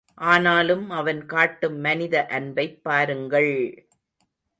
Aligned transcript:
ஆனாலும் 0.27 0.89
அவன் 0.91 1.25
காட்டும் 1.25 1.79
மனித 1.79 2.25
அன்பைப் 2.29 2.79
பாருங்கள்! 2.83 3.53